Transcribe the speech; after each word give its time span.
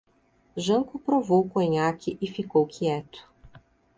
Janko 0.57 0.97
provou 0.97 1.47
conhaque 1.47 2.17
e 2.19 2.25
ficou 2.25 2.65
quieto. 2.65 3.29